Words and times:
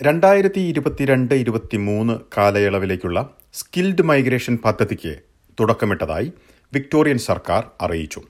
രണ്ടായിരത്തി 0.00 0.60
ഇരുപത്തിരണ്ട് 0.70 1.34
ഇരുപത്തിമൂന്ന് 1.34 2.14
കാലയളവിലേക്കുള്ള 2.36 3.18
സ്കിൽഡ് 3.54 4.02
മൈഗ്രേഷൻ 4.02 4.54
പദ്ധതിക്ക് 4.64 5.12
തുടക്കമിട്ടതായി 5.58 6.32
വിക്ടോറിയൻ 6.72 7.18
സർക്കാർ 7.18 7.62
അറിയിച്ചു. 7.80 8.20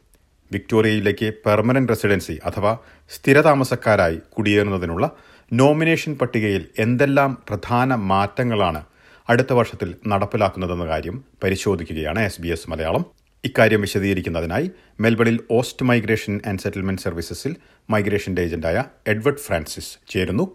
വിക്ടോറിയയിലേക്ക് 0.53 1.29
പെർമനന്റ് 1.45 1.93
റെസിഡൻസി 1.93 2.35
അഥവാ 2.49 2.73
സ്ഥിരതാമസക്കാരായി 3.11 4.19
കുടിയേറുന്നതിനുള്ള 4.35 5.07
നോമിനേഷൻ 5.53 6.13
പട്ടികയിൽ 6.21 6.63
എന്തെല്ലാം 6.85 7.33
പ്രധാന 7.49 7.95
മാറ്റങ്ങളാണ് 8.13 8.83
അടുത്ത 9.29 9.53
വർഷത്തിൽ 9.53 9.91
നടപ്പിലാക്കുന്നതെന്ന 10.07 10.87
കാര്യം 10.87 11.17
പരിശോധിക്കുകയാണ് 11.45 12.23
എസ് 12.29 12.41
ബി 12.43 12.53
എസ് 12.57 12.71
മലയാളം. 12.71 13.05
ഇക്കാര്യം 13.45 13.81
വിശദീകരിക്കുന്നതിനായി 13.81 14.69
മെൽബണിൽ 15.01 15.37
ഓസ്റ്റ് 15.51 15.87
മൈഗ്രേഷൻ 15.91 16.37
ആൻഡ് 16.49 16.61
സെറ്റിൽമെന്റ് 16.61 17.03
സർവീസസിൽ 17.03 17.53
മൈഗ്രേഷന്റെ 17.91 18.43
ഏജന്റായ 18.43 18.79
എഡ്വേർഡ് 19.15 19.45
ഫ്രാൻസിസ് 19.47 19.93
ചേരുന്നു. 20.15 20.47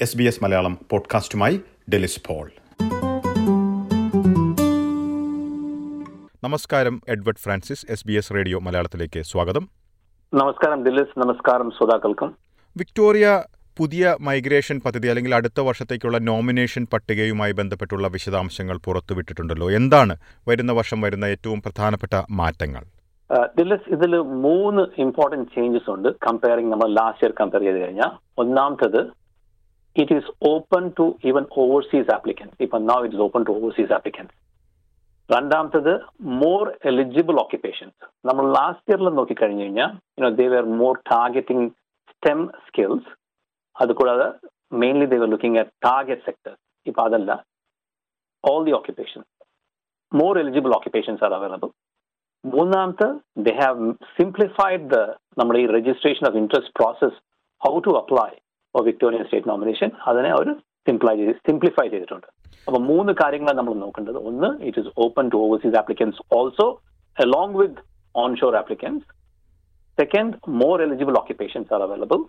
എസ് 0.00 0.18
ബി 0.18 0.24
എസ് 0.24 0.44
മലയാളം 0.44 0.78
പോഡ്കാസ്റ്റുമായി 0.90 1.60
ഡെലിസ് 1.92 2.20
പോൾ. 2.28 2.50
നമസ്കാരം 6.44 7.00
Edward 7.08 7.38
Francis 7.38 7.86
S 7.90 8.06
B 8.06 8.12
S 8.12 8.34
radio 8.34 8.58
മലയാളത്തിലേക്ക് 8.58 9.22
സ്വാഗതം. 9.22 9.68
നമസ്കാരം 10.34 10.82
ദിലിസ്. 10.82 11.18
നമസ്കാരം 11.18 11.70
ശ്രോതാക്കൾക്കും. 11.70 12.36
വിക്ടോറിയ 12.76 13.42
പുതിയ 13.76 14.16
മൈഗ്രേഷൻ 14.20 14.80
പദ്ധതി 14.80 15.08
അല്ലെങ്കിൽ 15.08 15.34
അടുത്ത 15.34 15.60
വർഷത്തേക്കുള്ള 15.60 16.18
നോമിനേഷൻ 16.18 16.86
പട്ടികയുമായി 16.92 17.52
ബന്ധപ്പെട്ടുള്ള 17.52 18.08
വിശദാംശങ്ങൾ 18.08 18.78
പുറത്തുവിട്ടിട്ടുണ്ടല്ലോ. 18.84 19.70
എന്താണ് 19.70 20.16
വരുന്ന 20.48 20.72
വർഷം 20.72 21.00
വരുന്ന 21.00 21.24
ഏറ്റവും 21.24 21.62
പ്രധാനപ്പെട്ട 21.62 22.22
മാറ്റങ്ങൾ? 22.30 22.82
ദിലീസ് 23.58 23.94
ഇതിൽ 23.94 24.16
മൂന്ന് 24.16 24.82
ഇമ്പോർട്ടന്റ് 24.98 25.48
ചേഞ്ചസ് 25.54 25.90
ഉണ്ട്. 25.90 26.08
കമ്പയറിംഗ് 26.08 26.72
നമ്മൾ 26.72 26.94
ലാസ്റ്റ് 26.94 27.24
ഇയർ 27.24 27.34
കമ്പയർ 27.40 27.62
ചെയ്ത് 27.62 27.78
കഴിഞ്ഞാൽ. 27.78 28.10
ഒന്നാമത്തത് 28.38 29.23
it 29.95 30.15
is 30.15 30.31
open 30.49 30.83
to 30.99 31.05
even 31.29 31.43
overseas 31.63 32.09
applicants 32.15 32.55
ഇപ്പം 32.65 32.83
now 32.85 32.97
it 33.05 33.17
is 33.17 33.25
open 33.27 33.43
to 33.43 33.53
overseas 33.59 33.91
applicants 33.91 34.33
രണ്ടാമത്തത് 35.29 35.91
മോർ 36.41 36.61
എലിജിബിൾ 36.85 37.35
ഓക്യുപ്പേഷൻസ് 37.41 37.97
നമ്മൾ 38.25 38.45
ലാസ്റ്റ് 38.55 38.89
ഇയറിൽ 38.91 39.09
നോക്കിക്കഴിഞ്ഞു 39.19 39.63
കഴിഞ്ഞാൽ 39.63 39.91
you know 40.17 40.29
they 40.39 40.47
were 40.53 40.67
more 40.79 40.93
targeting 41.11 41.67
STEM 42.13 42.39
skills 42.67 43.11
അതുകൂടാതെ 43.75 44.27
mainly 44.79 45.05
they 45.05 45.17
were 45.17 45.29
looking 45.29 45.59
at 45.59 45.73
target 45.85 46.25
sector 46.25 46.53
ഇപ്പം 46.85 47.03
അതല്ല 47.05 47.31
all 48.43 48.61
the 48.63 48.73
occupations 48.79 49.29
more 50.11 50.33
eligible 50.39 50.73
occupations 50.75 51.23
are 51.23 51.33
available 51.33 51.69
മൂന്നാമത്തെ 52.43 53.07
they 53.45 53.53
have 53.61 53.87
simplified 54.17 54.85
the 54.93 54.99
നമ്മുടെ 55.39 55.59
ഈ 55.59 55.67
registration 55.77 56.25
of 56.27 56.37
interest 56.37 56.73
process 56.79 57.17
how 57.61 57.73
to 57.79 57.93
apply 57.97 58.29
four 58.31 58.42
Victorian 58.82 59.24
state 59.24 59.48
nomination 59.48 59.90
അതിനെ 60.06 60.30
അവർ 60.36 60.48
സിംപ്ലൈ 60.88 61.16
ചെയ്ത് 61.16 61.36
simplify 61.48 61.88
ചെയ്തിട്ടുണ്ട്. 61.88 62.26
അപ്പൊ 62.68 62.78
മൂന്ന് 62.90 63.12
കാര്യങ്ങളാണ് 63.22 63.58
നമ്മൾ 63.58 63.74
നോക്കേണ്ടത്. 63.74 64.18
ഒന്ന് 64.30 64.48
it 64.68 64.80
is 64.80 64.92
open 65.04 65.28
to 65.34 65.36
overseas 65.36 65.76
applicants 65.82 66.18
also 66.38 66.66
along 67.16 67.56
with 67.60 67.82
onshore 68.14 68.56
applicants 68.56 69.04
second 70.00 70.34
more 70.48 70.82
eligible 70.82 71.16
occupations 71.22 71.74
are 71.74 71.82
available 71.82 72.20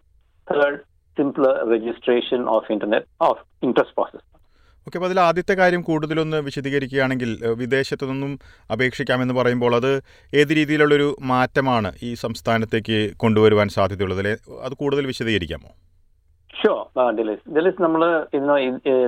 third 0.47 0.79
simpler 1.17 1.53
registration 1.73 2.41
of 2.55 2.71
internet 2.71 3.07
of 3.29 3.41
interest 3.67 3.95
process 3.99 4.25
okay 4.87 4.97
അപ്പോൾ 4.97 5.09
അതിൽ 5.09 5.19
ആദ്യത്തെ 5.19 5.53
കാര്യം 5.53 5.81
കൂടുതലൊന്ന് 5.81 6.37
വിശദീകരിക്കുകയാണെങ്കിൽ 6.37 7.29
വിദേശത്തു 7.61 8.05
നിന്നും 8.05 8.39
അപേക്ഷിക്കാമെന്ന് 8.73 9.33
പറയുമ്പോൾ 9.33 9.75
അത് 9.75 9.91
ഏത് 10.33 10.51
രീതിയിലുള്ളൊരു 10.59 11.15
മാറ്റമാണ് 11.31 11.91
ഈ 12.03 12.13
സംസ്ഥാനത്തേക്ക് 12.13 12.99
കൊണ്ടുവരുവാൻ 13.17 13.69
സാധ്യതയുള്ളത്? 13.77 14.31
അത് 14.61 14.73
കൂടുതൽ 14.73 15.05
വിശദീകരിക്കാമോ? 15.05 15.69
ഷുവർ 16.60 17.10
ഡെലിസ് 17.18 17.44
ഡെലിസ് 17.56 17.82
നമ്മൾ 17.84 18.02
ഇന്ന് 18.38 18.56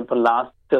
ഇപ്പം 0.01 0.19
last 0.27 0.77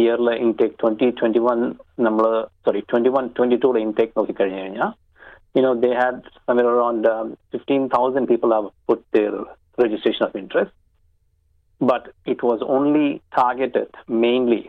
ഇയറിലെ 0.00 0.34
intake 0.44 0.76
twenty 0.82 1.08
twenty 1.18 1.40
one 1.48 1.60
നമ്മൾ 2.06 2.24
sorry 2.66 2.80
twenty 2.92 3.10
one 3.16 3.26
twenty 3.36 3.58
ടൂടെ 3.64 3.80
intake 3.86 4.16
നോക്കിക്കഴിഞ്ഞു 4.18 4.60
കഴിഞ്ഞാൽ 4.62 4.90
you know 5.54 5.72
they 5.84 5.92
had 6.00 6.20
somewhere 6.46 6.68
around 6.72 7.02
um, 7.06 7.28
15,000 7.52 8.26
people 8.26 8.50
have 8.52 8.66
put 8.88 9.00
their 9.12 9.32
registration 9.78 10.22
of 10.22 10.34
interest, 10.34 10.72
but 11.80 12.04
it 12.26 12.42
was 12.42 12.60
only 12.76 13.08
targeted 13.32 13.90
mainly 14.22 14.62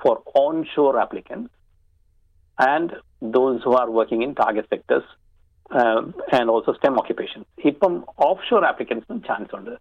for 0.00 0.14
onshore 0.36 0.98
applicants 0.98 1.50
and 2.58 2.88
those 3.36 3.62
who 3.64 3.72
are 3.72 3.90
working 3.90 4.22
in 4.22 4.34
target 4.36 4.66
sectors 4.68 5.06
um, 5.70 6.02
and 6.30 6.50
also 6.50 6.72
STEM 6.72 6.96
occupations. 7.02 7.46
ഇപ്പം 7.70 7.94
offshore 8.28 8.64
ആപ്ലിക്കൻസിനും 8.64 9.20
chance 9.22 9.54
ഉണ്ട് 9.58 9.72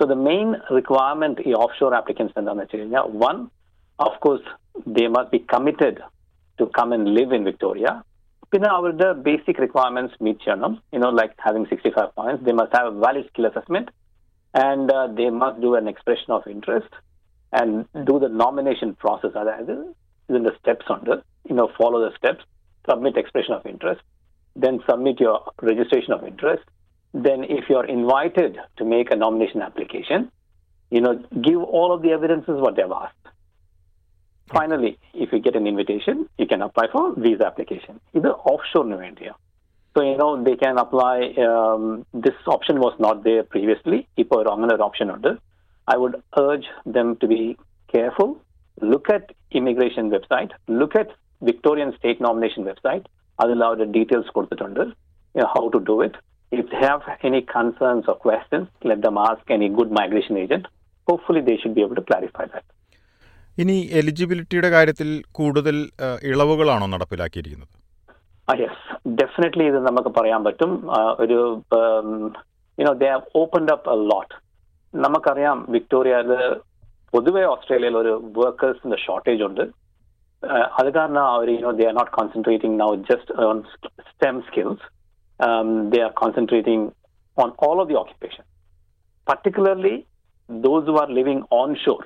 so 0.00 0.06
the 0.06 0.16
main 0.16 0.56
requirement 0.70 1.36
the 1.44 1.54
offshore 1.54 1.94
applicants 1.94 2.32
in 2.34 2.46
Nigeria, 2.46 3.02
one, 3.02 3.50
of 3.98 4.18
course, 4.20 4.40
they 4.86 5.08
must 5.08 5.30
be 5.30 5.40
committed 5.40 6.00
to 6.58 6.66
come 6.68 6.92
and 6.92 7.12
live 7.12 7.32
in 7.32 7.44
Victoria. 7.44 8.02
Pinna, 8.50 8.68
our 8.68 8.92
the 8.92 9.12
basic 9.12 9.58
requirements 9.58 10.14
meet 10.18 10.38
Chernam, 10.40 10.80
you 10.90 11.00
know, 11.00 11.10
like 11.10 11.32
having 11.38 11.66
65 11.68 12.14
points. 12.14 12.42
They 12.44 12.52
must 12.52 12.72
have 12.72 12.94
a 12.94 12.98
valid 12.98 13.26
skill 13.30 13.44
assessment 13.44 13.90
and 14.54 14.90
uh, 14.90 15.08
they 15.14 15.28
must 15.28 15.60
do 15.60 15.74
an 15.74 15.86
expression 15.86 16.30
of 16.30 16.46
interest 16.46 16.88
and 17.52 17.84
mm. 17.92 18.06
do 18.06 18.18
the 18.18 18.28
nomination 18.28 18.94
process. 18.94 19.32
Then 19.34 19.94
the 20.44 20.52
steps 20.60 20.86
under, 20.88 21.22
you 21.46 21.54
know, 21.54 21.70
follow 21.76 22.08
the 22.08 22.16
steps, 22.16 22.42
submit 22.88 23.18
expression 23.18 23.52
of 23.52 23.66
interest, 23.66 24.00
then 24.56 24.80
submit 24.88 25.20
your 25.20 25.52
registration 25.60 26.12
of 26.14 26.24
interest, 26.24 26.62
then 27.13 27.43
if 27.43 27.69
you're 27.69 27.85
invited 27.85 28.57
to 28.77 28.85
make 28.85 29.11
a 29.11 29.15
nomination 29.15 29.61
application, 29.61 30.31
you 30.89 31.01
know, 31.01 31.23
give 31.41 31.61
all 31.61 31.93
of 31.93 32.01
the 32.01 32.11
evidences 32.11 32.59
what 32.59 32.75
they've 32.75 32.91
asked. 32.91 33.15
Finally, 34.51 34.99
if 35.13 35.31
you 35.31 35.39
get 35.39 35.55
an 35.55 35.65
invitation, 35.65 36.29
you 36.37 36.45
can 36.45 36.61
apply 36.61 36.87
for 36.91 37.15
visa 37.15 37.45
application. 37.45 37.99
Either 38.15 38.31
offshore 38.31 38.91
in 38.91 39.03
India. 39.03 39.35
So, 39.97 40.03
you 40.03 40.17
know, 40.17 40.43
they 40.43 40.55
can 40.55 40.77
apply, 40.77 41.33
um, 41.37 42.05
this 42.13 42.35
option 42.45 42.79
was 42.79 42.93
not 42.99 43.23
there 43.23 43.43
previously. 43.43 44.07
People 44.15 44.39
are 44.39 44.57
another 44.57 44.81
option 44.83 45.09
under. 45.09 45.39
I 45.87 45.97
would 45.97 46.21
urge 46.37 46.65
them 46.85 47.15
to 47.17 47.27
be 47.27 47.57
careful. 47.91 48.41
Look 48.81 49.09
at 49.09 49.31
immigration 49.51 50.11
website. 50.11 50.51
Look 50.67 50.95
at 50.95 51.07
Victorian 51.41 51.95
state 51.97 52.19
nomination 52.19 52.65
website. 52.65 53.05
Allow 53.39 53.75
the 53.75 53.85
details 53.85 54.25
കൊടുത്തിട്ടുണ്ട് 54.35 54.83
you 55.35 55.41
know, 55.41 55.49
how 55.53 55.69
to 55.69 55.79
do 55.79 56.01
it. 56.01 56.15
If 56.52 56.64
they 56.70 56.80
have 56.88 57.02
any 57.28 57.40
concerns 57.56 58.04
or 58.10 58.14
questions, 58.26 58.66
let 58.90 59.00
them 59.06 59.16
ask 59.28 59.42
any 59.56 59.68
good 59.78 59.90
migration 59.98 60.36
agent. 60.36 60.64
Hopefully, 61.08 61.42
they 61.48 61.56
should 61.60 61.74
be 61.76 61.82
able 61.86 61.98
to 62.00 62.06
clarify 62.10 62.46
that. 62.54 62.66
ഇനി 63.62 63.76
എലിജിബിലിറ്റിയുടെ 64.00 64.68
കാര്യത്തിൽ 64.74 65.08
കൂടുതൽ 65.38 65.76
ഇളവുകളാണോ 66.30 66.86
നടപ്പിലാക്കിയിരിക്കുന്നത്? 66.92 67.72
Yes 68.62 68.84
definitely 69.20 69.64
ഇത് 69.70 69.78
നമുക്ക് 69.88 70.10
പറയാൻ 70.18 70.40
പറ്റും. 70.46 70.70
ഒരു 71.22 71.38
you know 72.78 72.92
they 73.02 73.08
have 73.14 73.26
opened 73.42 73.72
up 73.74 73.90
a 73.94 73.96
lot 74.12 74.34
നമുക്കറിയാം 74.94 75.58
വിക്ടോറിയയിൽ 75.74 76.30
പൊതുവെ 77.14 77.44
ഓസ്ട്രേലിയയിൽ 77.54 77.96
ഒരു 78.02 78.12
വർക്കേഴ്സിന്റെ 78.40 78.98
ഷോർട്ടേജ് 79.06 79.44
ഉണ്ട്. 79.48 79.64
അത് 80.80 80.88
കാരണം 80.98 81.24
അവർ 81.34 81.48
you know 81.56 81.72
they 81.80 81.86
are 81.90 81.94
not 82.00 82.14
concentrating 82.18 82.76
now 82.84 82.90
just 83.10 83.36
on 83.50 83.60
STEM 84.10 84.38
skills 84.48 84.86
um, 85.39 85.89
they 85.91 86.01
are 86.01 86.13
concentrating 86.13 86.81
on 87.37 87.49
all 87.59 87.81
of 87.81 87.87
the 87.87 87.97
occupation, 87.97 88.43
particularly 89.27 89.95
those 90.49 90.85
who 90.85 90.97
are 90.97 91.09
living 91.11 91.41
onshore. 91.61 92.03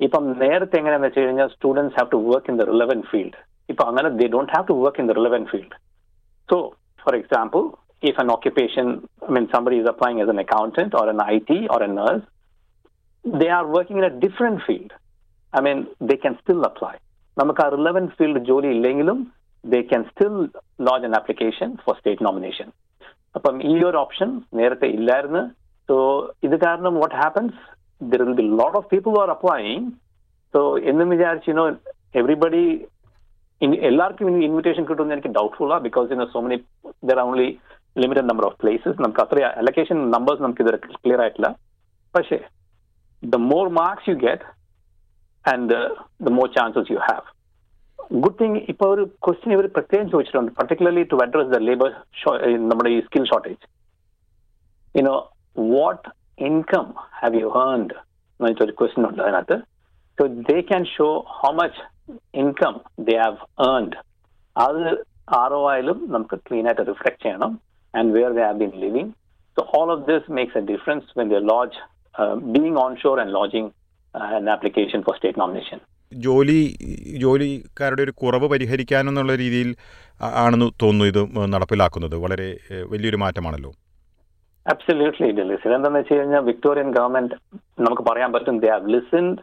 ഇപ്പം 0.00 0.24
നേരത്തെ 0.42 0.76
എങ്ങനെയാണെന്ന് 0.78 1.08
വെച്ച് 1.08 1.22
കഴിഞ്ഞാൽ 1.24 1.48
students 1.54 1.94
have 1.98 2.08
to 2.14 2.18
work 2.30 2.48
in 2.52 2.56
the 2.60 2.64
relevant 2.70 3.08
field 3.10 3.36
ഇപ്പം 3.68 3.86
അങ്ങനെ 3.90 4.08
they 4.20 4.26
don't 4.34 4.52
have 4.54 4.66
to 4.70 4.74
work 4.84 5.00
in 5.02 5.06
the 5.10 5.14
relevant 5.18 5.50
field 5.52 5.76
so 6.48 6.56
for 7.02 7.14
example 7.20 7.62
if 8.02 8.18
an 8.18 8.30
occupation, 8.30 8.86
I 9.26 9.32
mean, 9.34 9.48
somebody 9.54 9.76
is 9.78 9.86
applying 9.86 10.20
as 10.20 10.28
an 10.28 10.38
accountant 10.38 10.92
or 10.94 11.04
an 11.08 11.20
IT 11.36 11.50
or 11.72 11.82
a 11.82 11.90
nurse, 12.00 12.24
they 13.24 13.48
are 13.48 13.66
working 13.66 13.98
in 13.98 14.04
a 14.04 14.14
different 14.24 14.60
field. 14.66 14.90
I 15.52 15.60
mean, 15.60 15.86
they 16.00 16.16
can 16.16 16.36
still 16.42 16.62
apply. 16.70 16.94
നമുക്ക് 17.36 17.62
ആ 17.64 17.68
relevant 17.76 18.14
field 18.18 18.40
ജോലി 18.48 18.68
ഇല്ലെങ്കിലും 18.76 19.18
they 19.66 19.82
can 19.84 20.04
still 20.12 20.36
lodge 20.80 21.04
an 21.04 21.14
application 21.14 21.70
for 21.78 21.94
state 21.96 22.22
nomination. 22.22 22.68
അപ്പം 23.34 23.54
ഈ 23.68 23.74
ഒരു 23.88 23.98
option 23.98 24.28
നേരത്തെ 24.58 24.86
ഇല്ലായിരുന്നു 24.96 25.42
so 25.88 25.94
ഇത് 26.46 26.56
കാരണം 26.64 26.94
what 27.00 27.16
happens 27.16 27.60
there 28.00 28.22
will 28.22 28.34
be 28.40 28.44
lot 28.58 28.76
of 28.80 28.88
people 28.90 29.14
are 29.20 29.30
applying 29.34 29.86
so 30.54 30.60
എന്നും 30.90 31.08
വിചാരിച്ച് 31.14 31.48
യുനോ 31.50 31.64
എവറിബഡി 32.20 32.62
എല്ലാവർക്കും 33.88 34.28
ഇൻവിറ്റേഷൻ 34.48 34.84
കിട്ടുമെന്ന് 34.88 35.16
എനിക്ക് 35.16 35.32
ഡൗട്ട്ഫുൾ 35.38 35.72
ആ 35.76 35.78
because 35.86 36.10
you know 36.14 36.26
so 36.34 36.42
many 36.46 36.58
there 37.10 37.18
are 37.18 37.26
only 37.30 37.48
limited 37.96 38.28
number 38.30 38.46
of 38.48 38.58
places 38.62 38.98
നമുക്ക് 39.04 39.22
അത്ര 39.24 39.46
അലക്കേഷൻ 39.62 39.98
നമ്പേഴ്സ് 40.16 40.44
നമുക്ക് 40.44 40.62
ഇതുവരെ 40.64 40.80
ക്ലിയർ 40.98 41.22
ആയിട്ടില്ല 41.24 41.50
പക്ഷേ 42.14 42.38
the 43.22 43.40
more 43.50 43.66
marks 43.80 44.08
you 44.12 44.16
get 44.26 44.46
and 45.44 45.78
the 46.26 46.34
more 46.38 46.48
chances 46.58 46.92
you 46.94 47.00
have 47.08 47.26
good 48.22 48.38
thing 48.40 48.58
ഇപ്പൊ 48.72 48.86
ഒരു 48.94 49.02
ക്വസ്റ്റ്യൻ 49.24 49.52
ഇവർ 49.54 49.66
പ്രത്യേകം 49.76 50.08
ചോദിച്ചിട്ടുണ്ട് 50.12 50.50
particularly 50.58 51.04
to 51.12 51.18
address 51.24 51.52
the 51.54 51.60
labour 51.68 51.90
നമ്മുടെ 52.70 52.90
ഈ 52.96 52.98
skill 53.06 53.26
shortage 53.30 53.62
you know 54.94 55.16
what 55.72 56.04
income 56.42 56.90
have 57.14 57.34
you 57.34 57.48
earned 57.62 57.92
എന്നിട്ടൊരു 58.40 58.72
ക്വസ്റ്റ്യൻ 58.78 59.02
ഉണ്ട് 59.08 59.20
അതിനകത്ത് 59.24 59.56
so 60.18 60.22
they 60.48 60.56
can 60.68 60.82
show 60.92 61.06
how 61.34 61.50
much 61.58 61.82
income 62.40 62.74
they 63.08 63.14
have 63.18 63.36
earned 63.66 63.96
അത് 64.56 64.80
ആർ 65.40 65.52
ഒ 65.58 65.60
ആയാലും 65.72 65.98
നമുക്ക് 66.14 66.36
ക്ലീൻ 66.46 66.66
ആയിട്ട് 66.68 66.86
റിഫ്ലക്ട് 66.88 67.20
ചെയ്യണം 67.24 67.52
and 67.94 68.10
where 68.16 68.32
they 68.38 68.42
have 68.46 68.58
been 68.62 68.72
living 68.84 69.12
so 69.56 69.64
all 69.78 69.90
of 69.94 70.02
this 70.08 70.26
makes 70.38 70.58
a 70.60 70.64
difference 70.72 71.06
when 71.20 71.28
the 71.34 71.40
lodge 71.52 71.78
being 72.56 72.76
on 72.84 72.94
shore 73.04 73.20
and 73.24 73.34
lodging 73.38 73.70
an 74.14 74.48
application 74.48 75.02
for 75.02 75.16
state 75.16 75.36
nomination. 75.36 75.80
ജോലി 76.13 76.77
ജോലിക്കാരുടെ 77.21 78.01
ഒരു 78.01 78.11
കുറവ് 78.11 78.47
പരിഹരിക്കാനെന്നുള്ള 78.47 79.35
രീതിയിൽ 79.35 79.75
ആണെന്ന് 80.21 80.71
തോന്നുന്നു 80.83 81.05
ഇത് 81.05 81.53
നടപ്പിലാക്കുന്നത്. 81.53 82.15
വളരെ 82.15 82.57
വലിയൊരു 82.91 83.17
മാറ്റമാണല്ലോ. 83.17 83.71
അബ്സല്യൂട്ട്ലി 84.69 85.27
ലിസൺ 85.31 85.73
എന്താണെന്ന് 85.75 85.99
വെച്ച് 85.99 86.13
കഴിഞ്ഞാൽ 86.13 86.39
വിക്ടോറിയൻ 86.39 86.91
ഗവൺമെന്റ് 86.91 87.35
നമുക്ക് 87.81 88.01
പറയാൻ 88.01 88.33
പറ്റും 88.33 88.59
they 88.59 88.69
have 88.69 88.93
listen 88.93 89.35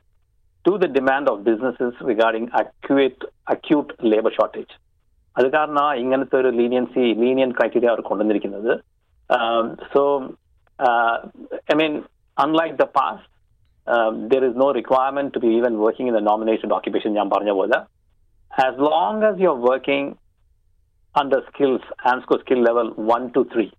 to 0.67 0.77
the 0.77 0.87
demand 0.87 1.31
of 1.31 1.41
businesses 1.41 2.09
regarding 2.09 2.49
acute 2.55 3.29
acute 3.49 3.95
labour 4.05 4.33
shortage 4.33 4.75
അത് 5.37 5.53
കാരണം 5.53 5.95
ഇങ്ങനത്തെ 5.95 6.37
ഒരു 6.37 6.49
ലീനിയൻസി 6.49 6.99
ലീനിയൻ 6.99 7.51
ക്രൈറ്റീരിയ 7.51 7.89
അവർ 7.89 8.01
കൊണ്ടുവന്നിരിക്കുന്നത്. 8.01 8.79
So 9.95 10.25
I 11.73 11.77
mean 11.77 12.03
unlike 12.39 12.77
the 12.77 12.83
past 12.83 13.34
Um, 13.87 14.29
there 14.29 14.45
is 14.45 14.55
no 14.57 14.73
requirement 14.73 15.33
to 15.35 15.41
be 15.41 15.49
even 15.49 15.79
working 15.79 16.07
in 16.07 16.15
the 16.15 16.21
nomination 16.21 16.73
occupation 16.73 17.15
yam 17.15 17.29
parnyavola 17.29 17.87
as 18.51 18.75
long 18.79 19.23
as 19.23 19.39
you're 19.39 19.63
working 19.71 20.17
under 21.15 21.43
skills 21.49 21.83
ANZSCO 22.13 22.41
skill 22.41 22.63
level 22.63 22.89
1 22.97 23.33
to 23.35 23.45
3 23.45 23.71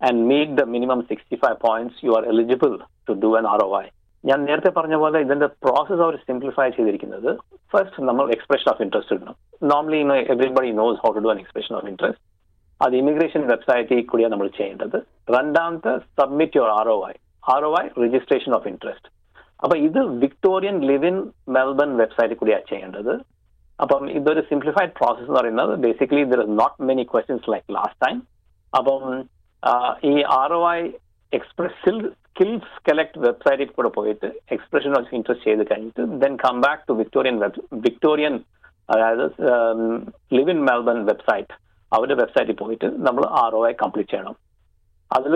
and 0.00 0.26
make 0.26 0.56
the 0.56 0.66
minimum 0.66 1.06
65 1.08 1.60
points 1.60 1.96
you 2.00 2.14
are 2.14 2.24
eligible 2.24 2.78
to 3.08 3.14
do 3.14 3.34
an 3.40 3.44
roi 3.64 3.88
ഞാൻ 4.24 4.44
നേരത്തെ 4.48 4.70
പറഞ്ഞ 4.70 4.96
പോലെ 5.02 5.20
ഇതിന്റെ 5.20 5.46
process 5.64 6.02
അവർ 6.04 6.16
simplify 6.26 6.66
ചെയ്തിരിക്കുന്നത് 6.76 7.30
first 7.72 8.02
നമ്മൾ 8.08 8.26
expression 8.34 8.68
of 8.72 8.82
interest 8.84 9.14
ഇടണം. 9.16 9.36
Normally 9.72 10.00
everybody 10.34 10.70
knows 10.80 11.00
how 11.04 11.10
to 11.16 11.22
do 11.24 11.30
an 11.32 11.40
expression 11.42 11.74
of 11.78 11.88
interest 11.92 12.22
അത് 12.84 12.94
ഇമിഗ്രേഷൻ 13.00 13.42
വെബ്സൈറ്റിൽ 13.52 14.04
കൂടിയാണ് 14.12 14.32
നമ്മൾ 14.34 14.50
ചെയ്യേണ്ടത്. 14.58 14.98
രണ്ടാമത്തെ 15.36 15.94
submit 16.20 16.58
your 16.58 16.70
R 16.78 16.88
O 16.94 16.96
Y 17.04 17.12
R 17.54 17.64
O 17.68 17.72
Y 17.76 17.84
registration 18.04 18.54
of 18.58 18.68
interest 18.72 19.10
അപ്പൊ 19.62 19.74
ഇത് 19.86 20.00
വിക്ടോറിയൻ 20.22 20.76
ലിവ് 20.90 21.06
ഇൻ 21.10 21.18
മെൽബൺ 21.56 21.90
വെബ്സൈറ്റിൽ 22.00 22.38
കൂടിയാണ് 22.40 22.66
ചെയ്യേണ്ടത്. 22.72 23.12
അപ്പം 23.78 24.02
ഇതൊരു 24.18 24.42
സിംപ്ലിഫൈഡ് 24.50 24.92
പ്രോസസ് 24.98 25.26
എന്ന് 25.28 25.38
പറയുന്നത് 25.38 25.72
basically 25.84 26.24
there 26.32 26.40
is 26.44 26.56
not 26.62 26.76
many 26.90 27.04
questions 27.12 27.50
like 27.52 27.68
last 27.76 28.00
time 28.04 28.18
അപ്പം 28.72 29.02
ഈ 30.10 30.14
R 30.40 30.52
O 30.58 30.60
I 30.76 30.80
express 31.32 31.78
skills 32.32 32.76
collect 32.88 33.20
വെബ്സൈറ്റിൽ 33.26 33.70
കൂടെ 33.78 33.90
പോയിട്ട് 33.96 34.28
എക്സ്പ്രഷൻ 34.56 34.92
ഓഫ് 34.98 35.14
ഇൻട്രസ്റ്റ് 35.18 35.46
ചെയ്ത് 35.48 35.64
കഴിഞ്ഞിട്ട് 35.70 36.04
then 36.22 36.34
come 36.44 36.56
back 36.66 36.82
to 36.88 36.94
Victorian 37.00 37.36
web 37.42 37.62
Victorian 37.86 38.36
അതായത് 38.88 39.26
ലിവ് 40.36 40.52
ഇൻ 40.54 40.60
മെൽബൺ 40.68 40.98
വെബ്സൈറ്റ് 41.10 41.54
അവരുടെ 41.92 42.16
വെബ്സൈറ്റിൽ 42.22 42.56
പോയിട്ട് 42.62 42.88
നമ്മൾ 43.06 43.24
ആർ 43.42 43.54
ഒ 43.58 43.60
ഐ 43.70 43.72
കംപ്ലീറ്റ് 43.82 44.12
ചെയ്യണം. 44.12 44.34
അതിൽ 45.10 45.32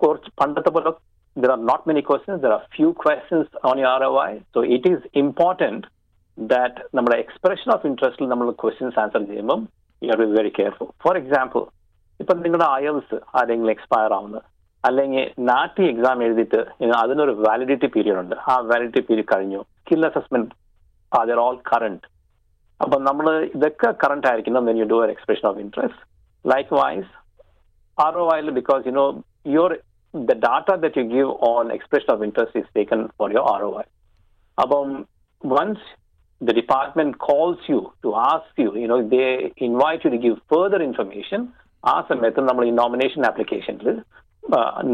കുറച്ച് 0.00 0.30
പണ്ടത്തെ 0.40 0.70
പോലെ 0.76 0.90
not 1.36 1.84
many 1.88 2.02
questions 2.08 2.42
there 2.42 2.52
are 2.58 2.62
few 2.76 2.88
questions 3.04 3.50
on 3.70 3.78
you 3.82 3.86
R 3.94 4.04
O 4.04 4.12
I 4.30 4.32
so 4.56 4.62
it 4.76 4.90
is 4.94 5.04
important 5.22 5.86
that 6.38 6.96
നമ്മുടെ 6.96 7.16
എക്സ്പ്രഷൻ 7.24 7.70
ഓഫ് 7.74 7.86
ഇൻട്രസ്റ്റിൽ 7.90 8.28
നമ്മൾ 8.32 8.48
ക്വസ്റ്റ്യൻസ് 8.62 8.98
ആൻസർ 9.04 9.22
ചെയ്യുമ്പം 9.30 9.62
you 10.02 10.10
are 10.16 10.20
be 10.24 10.28
very 10.38 10.52
careful 10.58 10.88
for 11.04 11.16
example 11.22 11.62
ഇപ്പം 12.20 12.38
നിങ്ങളുടെ 12.44 12.66
അയൽസ് 12.76 13.16
ആരെങ്കിലും 13.38 13.72
എക്സ്പയർ 13.76 14.12
ആവുന്നത് 14.18 14.42
അല്ലെങ്കിൽ 14.84 15.24
നാട്ടി 15.50 15.82
എക്സാം 15.92 16.18
എഴുതിയിട്ട് 16.24 16.58
അതിനൊരു 17.02 17.32
വാലിഡിറ്റി 17.46 17.88
പീരീഡ് 17.94 18.18
ഉണ്ട്. 18.22 18.34
ആ 18.50 18.54
വാലിഡിറ്റി 18.70 19.02
പീരീഡ് 19.08 19.28
കഴിഞ്ഞു. 19.32 19.60
Skill 19.80 20.06
assessment 20.08 20.54
are 21.12 21.30
all 21.44 21.56
current 21.70 22.06
അപ്പം 22.80 23.00
നമ്മൾ 23.04 23.26
ഇതൊക്കെ 23.44 23.90
കറണ്ട് 24.02 24.26
ആയിരിക്കണം. 24.30 24.68
You 24.80 24.86
do 24.92 24.98
expression 25.14 25.46
of 25.50 25.58
interest 25.58 26.02
like 26.44 26.74
wise 26.80 27.10
R 27.98 28.18
O 28.22 28.26
ഐയിൽ 28.36 28.50
because 28.60 28.82
you 28.88 28.92
know 28.92 29.06
your 29.46 29.72
the 30.13 30.35
data 30.39 30.69
that 30.83 30.99
you 30.99 31.05
give 31.15 31.31
on 31.49 31.65
expression 31.71 32.11
of 32.13 32.23
interest 32.23 32.61
is 32.61 32.69
taken 32.77 33.01
for 33.17 33.29
your 33.31 33.47
R 33.53 33.63
O 33.63 33.71
I 33.79 33.87
അപ്പം 34.57 34.91
once 35.41 35.87
the 36.41 36.53
department 36.53 37.19
calls 37.19 37.57
you 37.67 37.79
to 38.03 38.15
ask 38.15 38.45
you, 38.57 38.73
you 38.73 38.87
know, 38.87 39.07
they 39.07 39.25
invite 39.59 40.03
you 40.03 40.09
to 40.09 40.17
give 40.17 40.37
further 40.49 40.81
information, 40.81 41.41
ആ 41.83 41.95
സമയത്ത് 42.07 42.41
നമ്മൾ 42.47 42.63
ഈ 42.65 42.71
nomination 42.79 43.21
ആപ്ലിക്കേഷനിൽ 43.27 43.89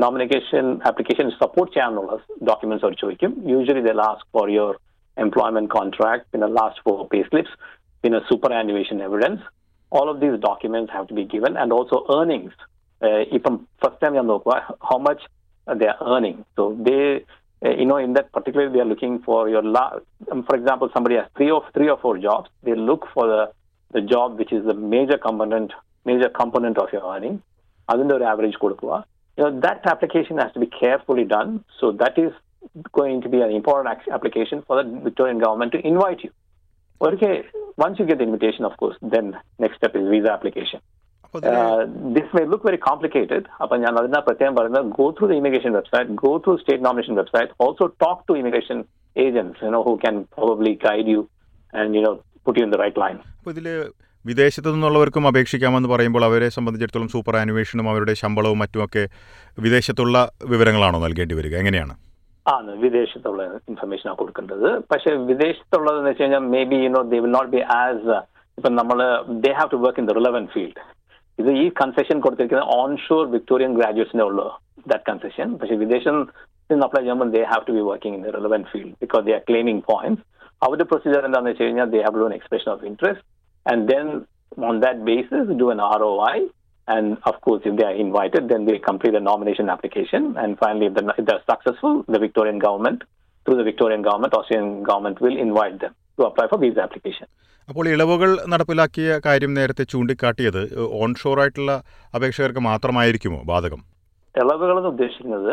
nomination 0.03 0.65
application 0.89 1.27
support 1.39 1.71
ചെയ്യാനുള്ള 1.73 2.11
documents 2.49 2.85
അവർ 2.85 2.95
ചോദിക്കും 2.99 3.31
usually 3.51 3.83
the 3.87 3.93
last 4.01 4.27
for 4.33 4.49
your 4.55 4.73
employment 5.17 5.71
contract 5.75 6.25
പിന്നെ 6.31 6.47
last 6.57 6.83
four 6.85 6.99
പേ 7.13 7.19
slips 7.29 7.55
പിന്നെ 8.03 8.19
super 8.29 8.53
ആനുവേഷൻ 8.59 8.99
evidence 9.07 9.45
all 9.91 10.09
of 10.13 10.19
these 10.23 10.37
documents 10.45 10.93
have 10.95 11.07
to 11.11 11.17
B 11.19 11.25
given 11.33 11.53
and 11.63 11.75
also 11.77 11.99
earnings 12.17 12.59
ഇപ്പം 13.37 13.55
ഫസ്റ്റ് 13.81 14.01
ടൈം 14.03 14.13
ഞാൻ 14.19 14.27
നോക്കുക 14.33 14.53
how 14.89 14.97
much 15.07 15.25
the 15.81 15.89
R 15.93 15.97
earning 16.15 16.39
so 16.59 16.65
they 16.89 16.99
uh, 17.65 17.69
you 17.79 17.85
know, 17.85 17.97
in 17.97 18.13
that 18.13 18.31
particularly 18.31 18.71
they 18.73 18.79
are 18.79 18.85
looking 18.85 19.19
for 19.27 19.49
your 19.49 19.63
la- 19.75 19.97
um, 20.31 20.43
for 20.43 20.55
example, 20.55 20.89
somebody 20.93 21.15
has 21.15 21.27
three 21.37 21.49
or 21.55 21.61
three 21.75 21.89
or 21.89 21.97
four 21.97 22.17
jobs. 22.17 22.49
They 22.63 22.75
look 22.89 23.03
for 23.13 23.25
the 23.33 23.43
the 23.91 24.01
job 24.13 24.37
which 24.39 24.51
is 24.57 24.63
the 24.65 24.73
major 24.73 25.17
component 25.17 25.71
major 26.05 26.29
component 26.41 26.77
of 26.83 26.89
your 26.95 27.03
earning. 27.13 27.35
അതിന്റെ 27.91 28.13
ഒരു 28.17 28.25
average 28.31 28.55
കൊടുക്കുക 28.63 28.93
you 29.37 29.43
know 29.43 29.51
that 29.65 29.79
application 29.93 30.35
has 30.43 30.51
to 30.55 30.61
be 30.63 30.69
carefully 30.81 31.25
done. 31.37 31.51
So 31.79 31.85
that 32.01 32.15
is 32.25 32.31
going 32.99 33.17
to 33.25 33.29
be 33.35 33.39
an 33.47 33.51
important 33.59 33.89
ac- 33.95 34.11
application 34.17 34.59
for 34.67 34.75
the 34.79 34.85
Victorian 35.07 35.39
government 35.45 35.71
to 35.75 35.81
invite 35.91 36.21
you. 36.25 36.31
Okay, 37.01 37.35
once 37.77 37.95
you 37.99 38.05
get 38.11 38.17
the 38.21 38.27
invitation, 38.29 38.63
of 38.69 38.75
course, 38.81 38.97
then 39.13 39.25
next 39.63 39.77
step 39.79 39.95
is 39.99 40.05
visa 40.13 40.31
application. 40.37 40.79
അപ്പോൾ 41.34 41.42
may 42.36 42.42
look 42.42 42.42
very 42.42 42.46
complicated 42.46 42.50
look 42.52 42.62
very 42.68 42.80
complicated. 42.88 43.44
അപ്പൊ 43.62 43.74
ഞാൻ 43.84 43.92
അതിനാ 44.00 44.20
പ്രത്യേകം 44.28 44.54
പറയുന്നത് 44.58 44.86
go 44.98 45.06
through 45.16 45.26
the 45.30 45.34
immigration 45.40 45.72
website 45.78 46.16
go 46.22 46.32
through 46.44 46.52
state 46.62 46.84
nomination 46.86 47.14
website 47.20 47.52
also 47.64 47.86
talk 48.04 48.22
to 48.30 48.34
immigration 48.40 48.78
agents 49.16 49.58
you 49.64 49.70
know 49.76 49.82
who 49.88 49.94
can 50.04 50.16
probably 50.36 50.72
guide 50.86 51.08
you 51.14 51.22
and 51.72 51.94
you 51.98 52.02
know 52.06 52.12
put 52.46 52.58
you 52.60 52.64
in 52.68 52.72
the 52.76 52.80
right 52.84 53.00
line 53.04 53.18
അപ്പോൾ 53.38 53.54
ഇതിൽ 53.56 53.68
വിദേശത്തു 54.24 54.70
നിന്നുള്ളവർക്കും 54.74 55.24
അപേക്ഷിക്കാമെന്ന് 55.30 55.90
പറയുമ്പോൾ 55.92 56.24
അവരെ 56.28 56.48
സംബന്ധിച്ചിടത്തോളം 56.56 57.10
super 57.14 57.34
ആനുവേഷനും 57.42 57.86
അവരുടെ 57.92 58.14
ശമ്പളവും 58.22 58.58
മറ്റുമൊക്കെ 58.62 59.04
വിദേശത്തുള്ള 59.58 60.16
വിവരങ്ങളാണോ 60.52 60.98
നൽകേണ്ടി 61.04 61.34
വരിക? 61.38 61.54
എങ്ങനെയാണ്? 61.62 61.94
ആണ് 62.46 62.70
വിദേശത്തുള്ള 62.84 63.42
ഇൻഫർമേഷൻ 63.72 64.06
ആണ് 64.10 64.18
കൊടുക്കേണ്ടത്. 64.20 64.68
പക്ഷേ 64.92 65.10
വിദേശത്തുള്ളതെന്ന് 65.30 66.10
വെച്ച് 66.10 66.22
കഴിഞ്ഞാൽ 66.24 66.44
may 66.54 66.62
be 66.72 66.78
you 66.84 66.90
know 66.96 67.02
they 67.12 67.20
will 67.24 67.34
not 67.38 67.52
be 67.56 67.62
as 67.80 68.16
ഇപ്പം 68.58 68.74
നമ്മൾ 68.80 68.98
they 69.46 69.52
have 69.58 69.70
to 69.74 69.78
work 69.84 70.00
in 70.02 70.08
the 70.10 70.16
relevant 70.20 70.46
field 70.54 70.80
ഇത് 71.39 71.49
ഈ 71.63 71.65
കൺസെഷൻ 71.81 72.17
കൊടുത്തിരിക്കുന്നത് 72.25 72.69
ഓൺ 72.79 72.91
ഷോർ 73.05 73.23
വിക്ടോറിയൻ 73.35 73.71
ഗ്രാജുവേറ്റ്സിനെ 73.79 74.25
ഉള്ളൂ 74.29 74.47
ദാറ്റ് 74.91 75.05
കൺസെഷൻ 75.09 75.49
പക്ഷെ 75.61 75.77
വിദേശം 75.83 76.17
നിന്ന് 76.69 76.85
അപ്ലൈ 76.87 77.01
ചെയ്യുമ്പോൾ 77.01 77.29
they 77.37 77.41
have 77.53 77.63
to 77.69 77.73
be 77.77 77.83
working 77.91 78.15
in 78.17 78.23
the 78.27 78.31
relevant 78.37 78.61
field 78.71 78.93
because 79.03 79.23
they 79.27 79.33
are 79.39 79.43
claiming 79.49 79.83
points 79.91 80.23
അവരുടെ 80.61 80.85
പ്രൊസീജിയർ 80.91 81.23
എന്താണെന്ന് 81.29 81.51
വെച്ച് 81.53 81.65
കഴിഞ്ഞാൽ 81.65 81.89
they 81.95 82.01
have 82.07 82.19
do 82.21 82.27
an 82.29 82.35
expression 82.39 82.69
of 82.75 82.85
interest 82.91 83.25
and 83.65 83.85
then 83.93 84.07
on 84.69 84.77
that 84.85 85.01
basis 85.11 85.57
do 85.63 85.67
an 85.75 85.81
R 85.91 86.03
O 86.11 86.13
I 86.35 86.37
And 86.87 87.17
of 87.23 87.41
course, 87.41 87.61
if 87.65 87.75
they 87.75 87.83
are 87.83 87.93
invited, 87.95 88.47
then 88.47 88.65
they 88.65 88.77
complete 88.79 89.13
the 89.13 89.19
nomination 89.21 89.69
application. 89.69 90.35
And 90.37 90.57
finally, 90.57 90.87
if 90.87 90.93
they're, 90.93 91.09
if 91.17 91.25
they're 91.25 91.41
successful, 91.49 92.05
the 92.07 92.19
Victorian 92.19 92.59
government, 92.59 93.03
through 93.45 93.57
the 93.57 93.63
Victorian 93.63 94.01
government, 94.01 94.33
Australian 94.33 94.83
government 94.83 95.19
will 95.19 95.37
invite 95.37 95.79
them 95.79 95.95
to 96.17 96.25
apply 96.25 96.47
for 96.47 96.59
visa 96.59 96.81
application. 96.81 97.27
അപ്പോൾ 97.70 97.86
ഇളവുകൾ 97.88 98.30
നടപ്പിലാക്കിയ 98.48 99.18
കാര്യം 99.26 99.52
നേരത്തെ 99.54 99.84
ചൂണ്ടിക്കാട്ടിയത് 99.92 100.62
onshore 101.00 101.36
ആയിട്ടുള്ള 101.40 101.72
അപേക്ഷകർക്ക് 102.14 102.62
മാത്രമായിരിക്കുമോ 102.68 103.40
ബാധകം? 103.50 103.80
ഇളവുകൾ 104.34 104.76
എന്ന് 104.78 104.90
ഉദ്ദേശിക്കുന്നത് 104.94 105.50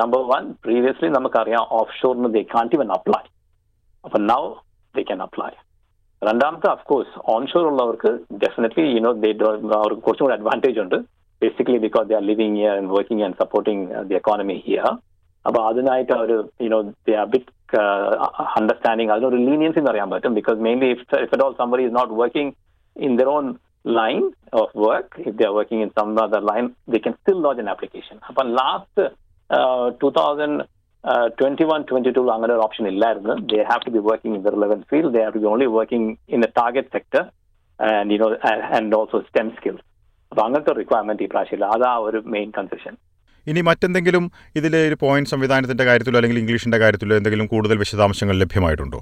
number 0.00 0.20
one 0.32 0.44
previously 0.64 1.08
നമുക്കറിയാം 1.08 1.64
ഓഫ് 1.78 1.96
ഷോറിന് 2.00 2.30
ദേ 2.34 2.42
കാന്റ് 2.54 2.76
ഇവൻ 2.76 2.90
അപ്ലൈ 2.98 3.22
അപ്പൊ 4.04 4.18
നൗ 4.30 4.42
ദേ 4.94 5.02
ക്യാൻ 5.02 5.22
അപ്ലൈ 5.22 5.50
രണ്ടാമത്തെ 6.22 6.68
അഫ്കോഴ്സ് 6.70 7.14
ഓൺഷോർ 7.34 7.64
ഉള്ളവർക്ക് 7.70 8.10
ഡെഫിനറ്റ്ലി 8.44 8.84
യുനോ 8.96 9.12
ദേ 9.24 9.30
അവർക്ക് 9.78 10.02
കുറച്ചും 10.02 10.24
കൂടി 10.26 10.36
അഡ്വാന്റേജ് 10.38 10.80
ഉണ്ട്. 10.80 10.98
Basically 11.42 11.78
because 11.78 12.08
they 12.10 12.14
are 12.14 12.24
living 12.30 12.56
here 12.56 12.76
and 12.76 12.92
working 12.96 13.24
and 13.24 13.38
supporting 13.42 13.84
the 14.10 14.14
economy 14.14 14.56
here 14.66 14.86
അപ്പൊ 15.45 15.59
അതിനായിട്ട് 15.69 16.13
അവർ 16.19 16.31
you know 16.65 16.79
they 17.07 17.13
R 17.21 17.27
bit 17.35 17.51
understanding 18.59 19.11
അതിനൊരു 19.15 19.39
ലീനിയൻസി 19.47 19.79
എന്ന് 19.81 19.91
അറിയാൻ 19.93 20.09
പറ്റും 20.09 20.35
because 20.39 20.59
mainly 20.67 20.89
if 20.95 21.03
if 21.23 21.31
at 21.33 21.45
all 21.47 21.55
somebody 21.61 21.83
is 21.87 21.95
not 21.99 22.13
working 22.23 22.53
in 22.95 23.15
their 23.15 23.29
own 23.29 23.59
line 23.85 24.31
of 24.53 24.73
work, 24.75 25.15
if 25.19 25.37
they 25.37 25.45
are 25.45 25.53
working 25.53 25.81
in 25.81 25.91
some 25.93 26.17
other 26.17 26.41
line, 26.41 26.75
they 26.87 26.99
can 26.99 27.15
still 27.21 27.39
lodge 27.39 27.59
an 27.59 27.67
application. 27.67 28.19
Upon 28.29 28.53
last 28.53 28.87
uh, 28.97 29.91
2021-22 30.01 32.31
അങ്ങനെ 32.33 32.51
ഒരു 32.55 32.63
option 32.65 32.85
ഇല്ലായിരുന്നു 32.91 33.33
they 33.51 33.61
have 33.71 33.81
to 33.85 33.91
be 33.95 34.01
working 34.09 34.33
in 34.37 34.41
the 34.45 34.51
relevant 34.55 34.83
field 34.89 35.07
they 35.15 35.21
have 35.25 35.33
to 35.37 35.39
be 35.39 35.47
only 35.53 35.67
working 35.79 36.03
in 36.35 36.39
the 36.45 36.51
target 36.59 36.87
sector 36.95 37.21
and 37.79 38.11
you 38.13 38.19
know 38.21 38.29
and, 38.49 38.61
and 38.77 38.93
also 38.99 39.19
STEM 39.29 39.49
skills 39.59 39.81
അപ്പൊ 40.31 40.41
അങ്ങനത്തെ 40.45 40.73
requirement 40.79 41.23
ഈ 41.25 41.27
പ്രാവശ്യമില്ല 41.31 41.67
അതാ 41.75 41.91
ഒരു 42.07 42.19
main 42.33 42.49
concession 42.57 42.93
ഇനി 43.46 43.60
മറ്റെന്തെങ്കിലും 43.60 44.24
ഇതിലെ 44.56 44.88
ഒരു 44.88 44.96
പോയിന്റ് 45.00 45.30
സംവിധാനത്തിന്റെ 45.30 45.84
കാര്യത്തിലോ 45.84 46.18
അല്ലെങ്കിൽ 46.18 46.40
ഇംഗ്ലീഷിന്റെ 46.42 46.78
കാര്യത്തിലോ 46.78 47.16
എന്തെങ്കിലും 47.16 47.46
കൂടുതൽ 47.46 47.78
വിശദാംശങ്ങൾ 47.84 48.36
ലഭ്യമായിട്ടുണ്ടോ? 48.42 49.00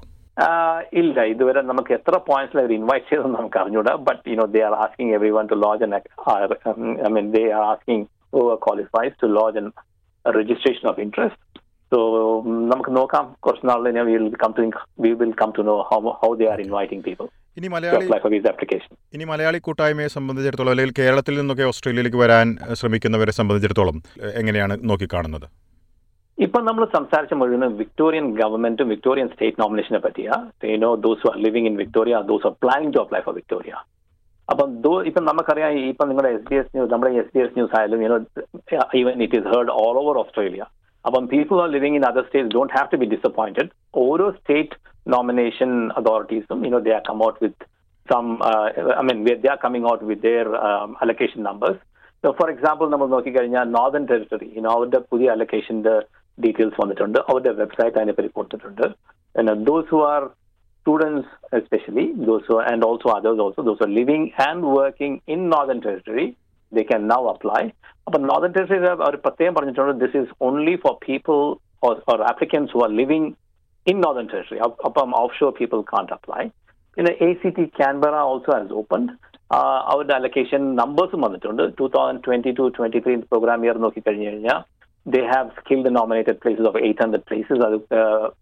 ഇല്ല. 1.01 1.21
ഇതുവരെ 1.33 1.61
നമുക്ക് 1.61 1.91
എത്ര 1.93 2.17
പോയിന്റ്സിൽ 2.29 2.59
അവർ 2.59 2.73
ഇൻവൈറ്റ് 2.73 3.09
ചെയ്തെന്ന് 3.09 3.37
നമുക്ക് 3.39 3.57
അറിഞ്ഞൂടാ. 3.57 3.93
But 4.09 4.29
you 4.29 4.35
know 4.35 4.45
they 4.45 4.61
are 4.69 4.73
asking 4.85 5.13
every 5.13 5.29
one 5.29 5.47
to 5.51 5.57
lodge 5.65 5.83
I 7.07 7.11
mean 7.17 7.31
they 7.31 7.43
are 7.51 7.63
asking 7.63 8.05
qualifies 8.65 9.15
to 9.23 9.27
lodge 9.39 9.57
and 9.57 9.73
registration 10.39 10.87
of 10.89 10.99
interest 10.99 11.41
so 11.91 11.99
നമുക്ക് 12.71 12.91
നോക്കാം. 12.95 13.35
കുറച്ച് 13.39 13.65
നാളിൽ 13.69 13.99
will 14.11 14.27
come 14.43 14.53
to 14.57 14.61
we 14.99 15.11
will 15.21 15.33
come 15.41 15.53
to 15.57 15.61
know 15.61 15.75
how 15.91 15.99
how 16.21 16.35
they 16.35 16.45
are 16.45 16.61
inviting 16.61 17.03
people 17.03 17.27
ഇനി 17.57 17.67
മലയാളി 17.67 18.05
ഇനി 19.13 19.25
മലയാളി 19.25 19.59
കൂട്ടായ്മയെ 19.59 20.09
സംബന്ധിച്ചിടത്തോളം 20.15 20.71
അല്ലെങ്കിൽ 20.71 20.95
കേരളത്തിൽ 20.99 21.33
നിന്നൊക്കെ 21.39 21.63
ഓസ്ട്രേലിയയിലേക്ക് 21.63 22.19
വരാൻ 22.23 22.47
ശ്രമിക്കുന്നവരെ 22.79 23.33
സംബന്ധിച്ചിടത്തോളം 23.39 23.97
എങ്ങനെയാണ് 24.33 24.75
നോക്കിക്കാണുന്നത്? 24.89 25.45
ഇപ്പൊ 26.37 26.59
നമ്മൾ 26.61 26.83
സംസാരിച്ച 26.95 27.33
മുഴുവൻ 27.33 27.71
വിക്ടോറിയൻ 27.81 28.27
ഗവൺമെന്റും 28.35 28.87
വിക്ടോറിയൻ 28.89 29.27
സ്റ്റേറ്റ് 29.33 29.61
നോമിനേഷനെ 29.61 29.99
പറ്റിയാ 29.99 30.35
you know 30.71 30.89
those 31.03 31.27
are 31.27 31.35
living 31.37 31.69
in 31.69 31.75
Victoria 31.77 32.21
those 32.29 32.47
are 32.47 32.53
planning 32.63 32.93
to 32.95 33.01
apply 33.03 33.21
for 33.21 33.35
Victoria 33.35 33.73
അപ്പം 34.47 34.69
ദോ 34.81 34.93
ഇപ്പം 35.09 35.23
നമുക്കറിയാം 35.25 35.77
ഇപ്പം 35.91 36.07
നിങ്ങളുടെ 36.09 36.31
എസ് 36.37 36.47
ഡി 36.49 36.55
എസ് 36.55 36.71
ന്യൂസ് 36.75 36.91
നമ്മുടെ 36.93 37.11
എസ് 37.21 37.31
ഡി 37.35 37.41
എസ് 37.43 37.53
ന്യൂസ് 37.53 37.75
ആയാലും 37.77 38.01
you know 38.05 38.17
even 39.01 39.21
it 39.25 39.37
is 39.37 39.47
heard 39.53 39.73
all 39.81 39.97
over 40.01 40.17
Australia 40.17 40.63
അപ്പം 41.04 41.24
people 41.32 41.56
are 41.62 41.68
living 41.76 41.98
in 41.98 42.04
other 42.10 42.24
states 42.28 42.54
don't 42.56 42.72
have 42.76 42.88
to 42.92 42.98
be 43.02 43.06
disappointed 43.14 43.70
ഓരോ 44.04 44.26
സ്റ്റേറ്റ് 44.38 44.76
നോമിനേഷൻ 45.06 45.70
അതോറിറ്റീസും 46.00 46.64
you know 46.68 46.80
they 46.88 46.92
are 46.98 47.02
come 47.10 47.20
out 47.28 47.38
with 47.44 47.66
some 48.08 48.26
I 48.98 49.04
mean 49.08 49.20
they 49.44 49.50
are 49.54 49.58
coming 49.64 49.88
out 49.92 50.04
with 50.10 50.24
their 50.28 50.48
allocation 51.06 51.40
numbers 51.50 51.80
for 52.24 52.48
example 52.54 52.86
നമ്മൾ 52.94 53.08
നോക്കിക്കഴിഞ്ഞാൽ 53.16 53.66
northern 53.76 54.04
territory 54.10 54.48
you know 54.56 54.70
അവരുടെ 54.76 55.00
പുതിയ 55.12 55.28
അലക്കേഷന്റെ 55.36 55.94
details 56.38 56.78
വന്നിട്ടുണ്ട് 56.82 57.18
അവരുടെ 57.30 57.52
website 57.62 57.96
അതിനെപ്പറ്റി 57.98 58.32
കൊടുത്തിട്ടുണ്ട് 58.38 58.86
those 59.70 59.90
who 59.94 60.00
R 60.12 60.22
students 60.86 61.26
especially 61.52 62.14
those 62.18 62.44
who 62.46 62.58
and 62.60 62.82
also 62.82 63.08
others 63.10 63.38
also 63.38 63.62
those 63.62 63.78
who 63.78 63.86
are 63.86 63.90
living 63.92 64.22
and 64.38 64.62
working 64.72 65.20
in 65.26 65.48
northern 65.48 65.80
territory 65.80 66.24
they 66.72 66.84
can 66.90 67.06
now 67.06 67.22
apply 67.32 67.62
but 68.06 68.20
northern 68.30 68.52
territory 68.56 68.80
അവർ 69.06 69.14
പ്രത്യേകം 69.26 69.54
പറഞ്ഞിട്ടുണ്ട് 69.56 70.00
this 70.04 70.14
is 70.20 70.28
only 70.48 70.74
for 70.84 70.92
people 71.10 71.42
or, 71.82 71.92
or 72.10 72.16
applicants 72.32 72.70
who 72.74 72.80
are 72.86 72.92
living 73.02 73.24
in 73.86 73.96
northern 74.06 74.28
territory 74.32 74.60
അപ്പം 74.88 75.12
offshore 75.22 75.54
people 75.60 75.82
can't 75.92 76.12
apply 76.18 76.44
പിന്നെ 76.96 77.10
A 77.24 77.26
C 77.40 77.50
T 77.56 77.64
Canberra 77.78 78.14
also 78.30 78.50
has 78.54 78.72
opened 78.80 79.10
അവരുടെ 79.90 80.14
allocation 80.20 80.62
നമ്പേഴ്സും 80.80 81.20
വന്നിട്ടുണ്ട് 81.26 81.62
two 81.78 81.84
thousand 81.96 82.22
twenty 82.24 82.52
two 82.58 82.64
twenty 82.76 83.00
three 83.04 83.14
programme 83.32 83.64
year 83.66 83.76
നോക്കി 83.84 84.00
കഴിഞ്ഞു 84.06 84.26
കഴിഞ്ഞാൽ 84.30 84.58
they 85.06 85.20
have 85.32 85.48
skilled 85.58 85.92
nominated 85.98 86.40
places 86.42 86.66
of 86.70 86.80
eight 86.86 87.02
hundred 87.04 87.26
places 87.28 87.62
അത് 87.68 87.76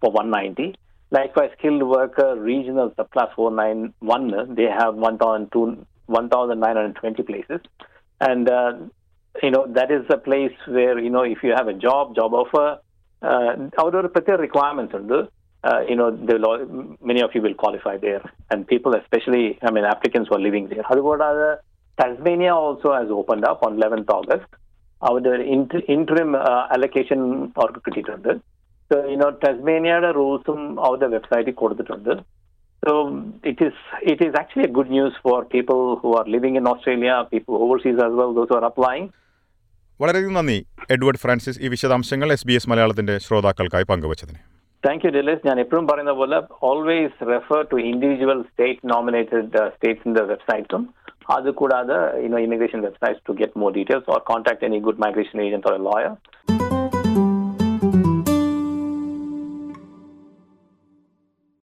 four 0.03 0.12
one 0.19 0.29
ninety 0.38 0.69
Likewise, 1.12 1.50
skilled 1.57 1.83
worker 1.83 2.35
regional 2.37 2.93
surplus 2.97 3.31
491, 3.37 4.57
they 4.57 4.65
have 4.65 4.97
1,920 4.97 7.23
places. 7.23 7.61
And, 8.21 8.49
uh, 8.49 8.73
you 9.43 9.50
know, 9.50 9.67
that 9.69 9.91
is 9.91 10.05
a 10.11 10.19
place 10.19 10.57
where, 10.67 10.99
you 10.99 11.11
know, 11.11 11.23
if 11.23 11.43
you 11.43 11.53
have 11.55 11.69
a 11.69 11.75
job, 11.75 12.15
job 12.15 12.33
offer, 12.33 12.79
our 13.23 13.97
uh, 13.97 14.37
requirements 14.38 14.95
under, 14.95 15.29
uh, 15.65 15.81
you 15.88 15.97
know, 15.97 16.11
will, 16.11 16.97
many 17.03 17.21
of 17.23 17.31
you 17.35 17.43
will 17.43 17.55
qualify 17.55 17.97
there. 17.99 18.23
And 18.50 18.67
people, 18.67 18.95
especially, 18.95 19.59
I 19.62 19.71
mean, 19.71 19.85
applicants 19.85 20.29
who 20.29 20.37
are 20.37 20.41
living 20.41 20.69
there. 20.69 20.83
However, 20.83 21.61
Tasmania 22.00 22.55
also 22.55 22.93
has 22.93 23.09
opened 23.11 23.45
up 23.45 23.62
on 23.62 23.79
11th 23.79 24.09
August. 24.11 24.47
Our 25.03 25.35
inter- 25.35 25.83
interim 25.88 26.35
uh, 26.35 26.69
allocation 26.71 27.53
or 27.57 27.69
കിട്ടിയിട്ടുണ്ട് 27.85 28.31
so 28.91 28.97
you know 29.12 29.29
ടെസ്മേനിയയുടെ 29.43 30.11
റൂൾസും 30.19 30.61
അവരുടെ 30.87 31.09
വെബ്സൈറ്റിൽ 31.15 31.55
കൊടുത്തിട്ടുണ്ട് 31.61 32.12
so 32.84 32.94
is 33.46 33.74
it 34.12 34.20
is 34.22 34.34
actually 34.34 34.64
a 34.64 34.74
good 34.78 34.90
news 34.90 35.14
for 35.26 35.36
people 35.48 35.82
who 35.98 36.12
are 36.20 36.28
living 36.28 36.56
in 36.56 36.66
Australia, 36.66 37.16
people 37.32 37.56
overseas 37.58 38.00
as 38.00 38.14
well, 38.14 38.32
those 38.34 38.50
who 38.52 38.58
are 38.60 38.68
applying. 38.70 39.06
വളരെയധികം 40.00 40.36
നന്ദി 40.38 40.56
Edward 40.94 41.20
Francis 41.24 41.60
ഈ 41.66 41.68
വിശദാംശങ്ങൾ 41.74 42.30
എസ് 42.36 42.48
ബി 42.50 42.54
എസ് 42.60 42.70
മലയാളത്തിന്റെ 42.72 43.16
ശ്രോതാക്കൾക്കായി 43.26 43.86
പങ്കുവച്ചതിന്. 43.92 44.40
താങ്ക് 44.84 45.04
യു 45.06 45.12
ഡെലിസ് 45.18 45.46
ഞാൻ 45.48 45.58
എപ്പോഴും 45.64 45.86
പറയുന്ന 45.90 46.14
പോലെ 46.20 46.38
always 46.70 47.28
refer 47.32 47.62
to 47.72 47.80
individual 47.90 48.40
state 48.50 48.90
nominated 48.94 49.44
സ്റ്റേറ്റ്സിന്റെ 49.76 50.24
വെബ്സൈറ്റും 50.32 50.84
അത് 51.36 51.50
കൂടാതെ 51.60 51.98
immigration 52.46 52.82
website 52.88 53.22
to 53.30 53.36
get 53.42 53.60
more 53.64 53.72
details 53.78 54.10
or 54.16 54.22
contact 54.32 54.66
any 54.70 54.80
good 54.88 55.04
migration 55.06 55.40
agent 55.48 55.70
or 55.72 55.78
lawyer 55.90 56.14